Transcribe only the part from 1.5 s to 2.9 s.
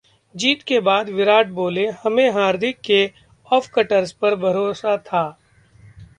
बोले- हमें हार्दिक